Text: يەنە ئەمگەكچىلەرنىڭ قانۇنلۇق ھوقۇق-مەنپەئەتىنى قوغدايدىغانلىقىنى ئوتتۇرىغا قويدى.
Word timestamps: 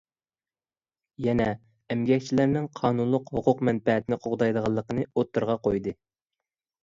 يەنە 1.25 1.45
ئەمگەكچىلەرنىڭ 1.95 2.65
قانۇنلۇق 2.79 3.29
ھوقۇق-مەنپەئەتىنى 3.35 4.19
قوغدايدىغانلىقىنى 4.23 5.05
ئوتتۇرىغا 5.11 5.57
قويدى. 5.69 5.95